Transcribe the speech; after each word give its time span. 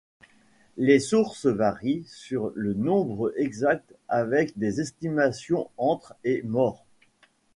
Les 0.77 0.97
sources 0.99 1.45
varient 1.45 2.01
sur 2.07 2.51
le 2.55 2.73
nombre 2.73 3.31
exact 3.37 3.93
avec 4.09 4.57
des 4.57 4.81
estimations 4.81 5.69
entre 5.77 6.15
et 6.23 6.41
morts. 6.41 6.87